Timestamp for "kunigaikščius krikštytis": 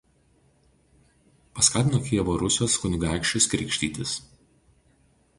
2.85-4.15